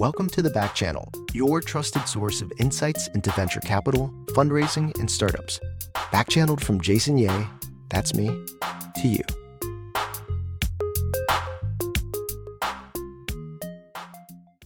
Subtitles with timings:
[0.00, 5.10] Welcome to the Back Channel, your trusted source of insights into venture capital, fundraising, and
[5.10, 5.60] startups.
[6.10, 7.46] Back channeled from Jason Yeh,
[7.90, 8.28] that's me,
[8.96, 9.22] to you.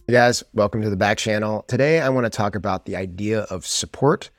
[0.07, 1.65] Hey guys, welcome to the Back Channel.
[1.67, 4.29] Today I want to talk about the idea of support,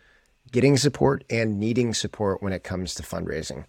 [0.50, 3.66] getting support, and needing support when it comes to fundraising.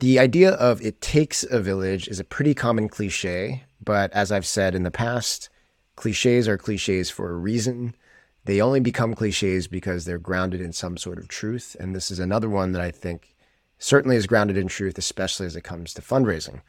[0.00, 4.44] The idea of it takes a village is a pretty common cliche, but as I've
[4.44, 5.50] said in the past,
[5.96, 7.94] cliches are cliches for a reason.
[8.44, 11.74] They only become cliches because they're grounded in some sort of truth.
[11.80, 13.34] And this is another one that I think
[13.78, 16.60] certainly is grounded in truth, especially as it comes to fundraising.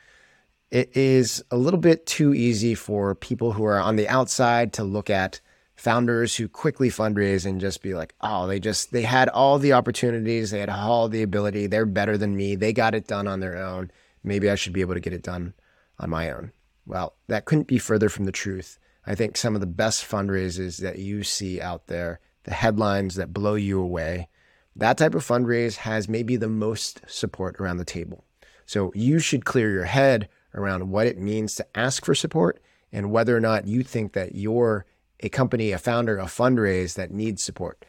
[0.72, 4.84] It is a little bit too easy for people who are on the outside to
[4.84, 5.40] look at
[5.76, 9.74] founders who quickly fundraise and just be like, oh, they just, they had all the
[9.74, 13.40] opportunities, they had all the ability, they're better than me, they got it done on
[13.40, 13.92] their own.
[14.24, 15.54] Maybe I should be able to get it done
[16.00, 16.52] on my own.
[16.86, 18.80] Well, that couldn't be further from the truth.
[19.08, 23.34] I think some of the best fundraisers that you see out there, the headlines that
[23.34, 24.28] blow you away,
[24.76, 28.26] that type of fundraise has maybe the most support around the table.
[28.66, 33.10] So you should clear your head around what it means to ask for support and
[33.10, 34.86] whether or not you think that you're
[35.22, 37.86] a company, a founder, a fundraise that needs support.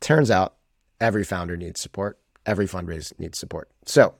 [0.00, 0.56] Turns out
[1.00, 3.70] every founder needs support, every fundraise needs support.
[3.86, 4.14] So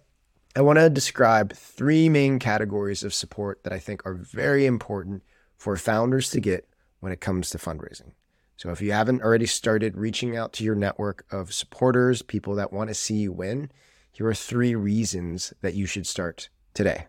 [0.56, 5.22] I want to describe three main categories of support that I think are very important
[5.56, 6.68] for founders to get
[7.00, 8.12] when it comes to fundraising.
[8.56, 12.72] So if you haven't already started reaching out to your network of supporters, people that
[12.72, 13.70] want to see you win,
[14.12, 17.06] here are three reasons that you should start today.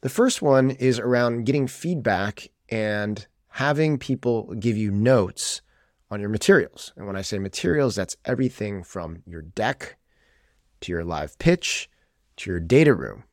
[0.00, 5.62] The first one is around getting feedback and having people give you notes
[6.10, 6.92] on your materials.
[6.96, 9.96] And when I say materials, that's everything from your deck
[10.80, 11.88] to your live pitch
[12.36, 13.24] to your data room.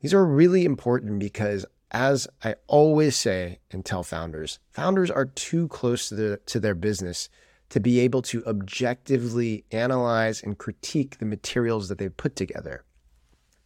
[0.00, 1.64] These are really important because,
[1.94, 6.74] as I always say and tell founders, founders are too close to, the, to their
[6.74, 7.28] business
[7.70, 12.84] to be able to objectively analyze and critique the materials that they've put together.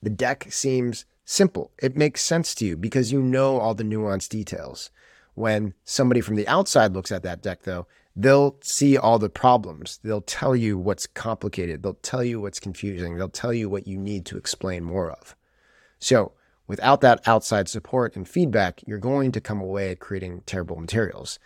[0.03, 1.73] The deck seems simple.
[1.83, 4.91] It makes sense to you because you know all the nuanced details.
[5.35, 10.01] When somebody from the outside looks at that deck, though, they'll see all the problems.
[10.03, 11.83] They'll tell you what's complicated.
[11.83, 13.17] They'll tell you what's confusing.
[13.17, 15.35] They'll tell you what you need to explain more of.
[15.99, 16.33] So,
[16.69, 21.41] without that outside support and feedback, you're going to come away creating terrible materials.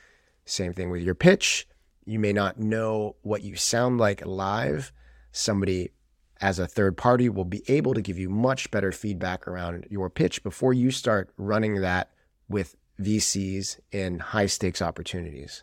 [0.45, 1.67] Same thing with your pitch.
[2.05, 4.93] You may not know what you sound like live.
[5.31, 5.93] Somebody,
[6.41, 10.11] as a third party, will be able to give you much better feedback around your
[10.11, 12.11] pitch before you start running that
[12.49, 15.63] with VCs in high stakes opportunities.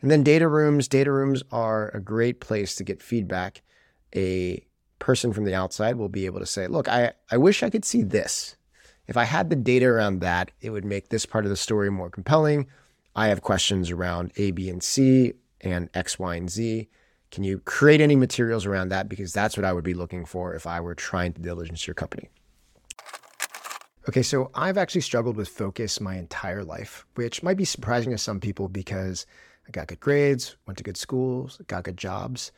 [0.00, 0.88] And then data rooms.
[0.88, 3.62] Data rooms are a great place to get feedback.
[4.14, 4.64] A
[4.98, 7.84] person from the outside will be able to say, look, I, I wish I could
[7.84, 8.56] see this.
[9.06, 11.90] If I had the data around that, it would make this part of the story
[11.90, 12.68] more compelling.
[13.16, 16.88] I have questions around A, B, and C and X, Y, and Z.
[17.30, 19.08] Can you create any materials around that?
[19.08, 21.94] Because that's what I would be looking for if I were trying to diligence your
[21.94, 22.28] company.
[24.08, 28.18] Okay, so I've actually struggled with focus my entire life, which might be surprising to
[28.18, 29.26] some people because
[29.66, 32.52] I got good grades, went to good schools, got good jobs.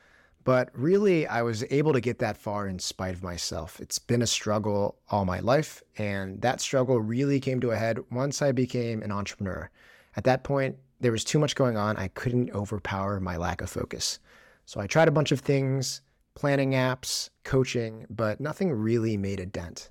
[0.45, 3.81] But really, I was able to get that far in spite of myself.
[3.81, 5.83] It's been a struggle all my life.
[5.97, 9.71] And that struggle really came to a head once I became an entrepreneur.
[10.17, 11.97] At that point, there was too much going on.
[11.97, 14.19] I couldn't overpower my lack of focus.
[14.67, 16.03] So I tried a bunch of things
[16.35, 19.91] planning apps, coaching, but nothing really made a dent.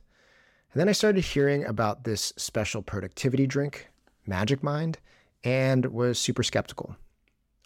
[0.73, 3.87] And then I started hearing about this special productivity drink,
[4.27, 4.99] Magic Mind,
[5.43, 6.97] and was super skeptical.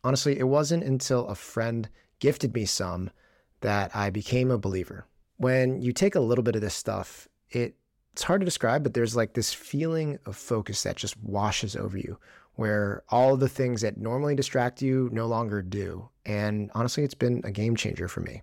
[0.03, 1.89] Honestly, it wasn't until a friend
[2.19, 3.11] gifted me some
[3.61, 5.05] that I became a believer.
[5.38, 7.75] When you take a little bit of this stuff, it,
[8.13, 11.97] it's hard to describe, but there's like this feeling of focus that just washes over
[11.97, 12.17] you,
[12.56, 16.09] where all the things that normally distract you no longer do.
[16.25, 18.41] And honestly, it's been a game changer for me.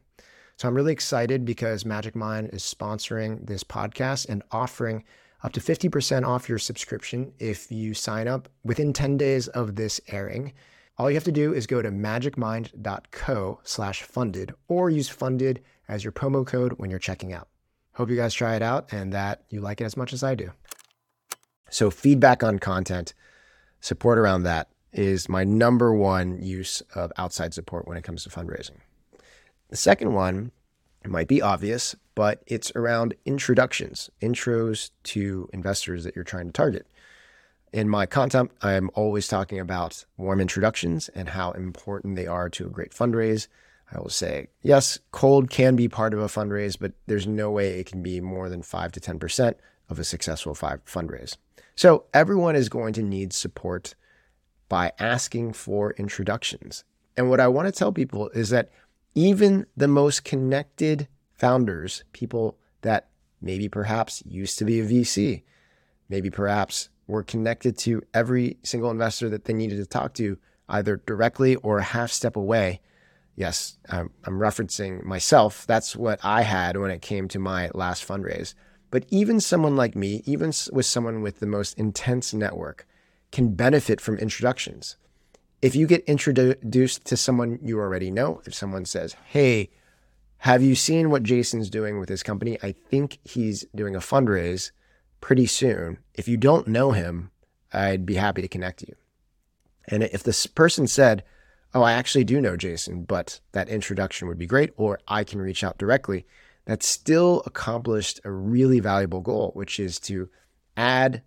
[0.57, 5.03] So I'm really excited because Magic Mind is sponsoring this podcast and offering
[5.43, 10.01] up to 50% off your subscription if you sign up within 10 days of this
[10.09, 10.53] airing.
[10.97, 16.05] All you have to do is go to magicmind.co slash funded or use funded as
[16.05, 17.49] your promo code when you're checking out.
[17.95, 20.37] Hope you guys try it out and that you like it as much as I
[20.37, 20.53] do.
[21.69, 23.15] So, feedback on content,
[23.81, 28.31] support around that is my number one use of outside support when it comes to
[28.31, 28.79] fundraising.
[29.71, 30.53] The second one
[31.05, 36.87] might be obvious, but it's around introductions, intros to investors that you're trying to target.
[37.74, 42.66] In my content, I'm always talking about warm introductions and how important they are to
[42.66, 43.48] a great fundraise.
[43.91, 47.80] I will say, yes, cold can be part of a fundraise, but there's no way
[47.80, 49.54] it can be more than 5 to 10%
[49.88, 51.36] of a successful fundraise.
[51.74, 53.97] So everyone is going to need support
[54.68, 56.84] by asking for introductions.
[57.16, 58.71] And what I want to tell people is that
[59.16, 63.09] even the most connected founders, people that
[63.42, 65.42] maybe perhaps used to be a VC,
[66.09, 71.03] maybe perhaps were connected to every single investor that they needed to talk to, either
[71.06, 72.80] directly or a half step away.
[73.36, 75.66] Yes, I'm, I'm referencing myself.
[75.66, 78.54] That's what I had when it came to my last fundraise.
[78.91, 82.86] But even someone like me, even with someone with the most intense network,
[83.33, 84.97] can benefit from introductions.
[85.60, 89.71] If you get introduced to someone you already know, if someone says, Hey,
[90.39, 92.59] have you seen what Jason's doing with his company?
[92.62, 94.71] I think he's doing a fundraise
[95.24, 95.97] pretty soon.
[96.12, 97.30] If you don't know him,
[97.72, 98.94] I'd be happy to connect you.
[99.88, 101.24] And if this person said,
[101.72, 105.41] Oh, I actually do know Jason, but that introduction would be great, or I can
[105.41, 106.26] reach out directly,
[106.66, 110.28] that still accomplished a really valuable goal, which is to
[110.76, 111.22] add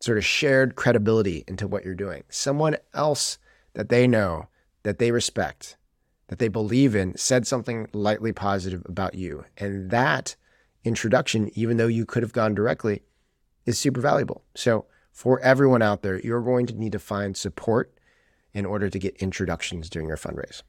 [0.00, 2.24] sort of shared credibility into what you're doing.
[2.28, 3.38] Someone else
[3.74, 4.48] that they know,
[4.82, 5.76] that they respect,
[6.26, 9.44] that they believe in said something lightly positive about you.
[9.56, 10.34] And that
[10.82, 13.02] introduction, even though you could have gone directly,
[13.68, 14.42] is super valuable.
[14.54, 17.92] So, for everyone out there, you're going to need to find support
[18.54, 20.62] in order to get introductions during your fundraise.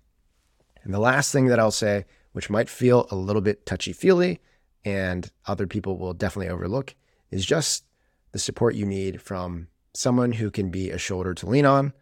[0.84, 4.40] And the last thing that I'll say, which might feel a little bit touchy feely
[4.84, 6.96] and other people will definitely overlook,
[7.32, 7.86] is just
[8.32, 11.94] the support you need from someone who can be a shoulder to lean on,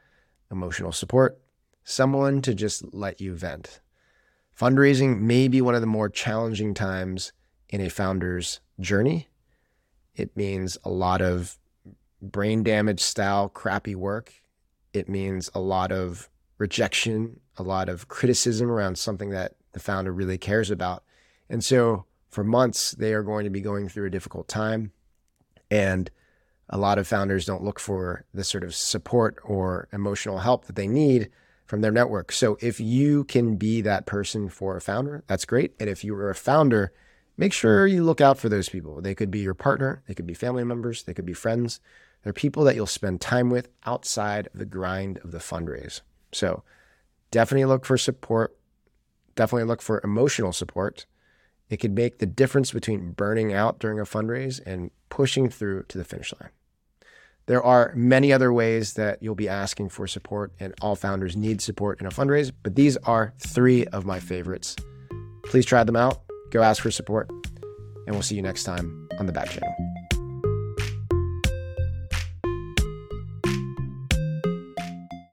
[0.51, 1.39] emotional support,
[1.83, 3.81] someone to just let you vent.
[4.57, 7.33] Fundraising may be one of the more challenging times
[7.69, 9.27] in a founder's journey.
[10.17, 11.57] It means a lot of
[12.21, 14.33] brain damage style crappy work.
[14.91, 20.11] It means a lot of rejection, a lot of criticism around something that the founder
[20.11, 21.03] really cares about.
[21.49, 24.91] And so for months, they are going to be going through a difficult time.
[25.69, 26.09] And
[26.69, 30.75] a lot of founders don't look for the sort of support or emotional help that
[30.75, 31.29] they need
[31.65, 32.31] from their network.
[32.31, 35.75] So if you can be that person for a founder, that's great.
[35.79, 36.91] And if you are a founder,
[37.38, 39.01] make sure you look out for those people.
[39.01, 41.80] They could be your partner, they could be family members, they could be friends.
[42.24, 46.01] They're people that you'll spend time with outside of the grind of the fundraise.
[46.34, 46.63] So
[47.31, 48.57] definitely look for support.
[49.36, 51.06] Definitely look for emotional support.
[51.69, 55.98] It could make the difference between burning out during a fundraise and pushing through to
[55.98, 56.50] the finish line.
[57.45, 61.62] There are many other ways that you'll be asking for support, and all founders need
[61.62, 64.75] support in a fundraise, but these are three of my favorites.
[65.44, 69.25] Please try them out, go ask for support, and we'll see you next time on
[69.25, 69.75] the back channel.